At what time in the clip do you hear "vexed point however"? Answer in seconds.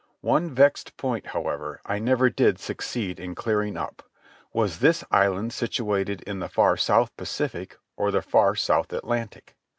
0.49-1.79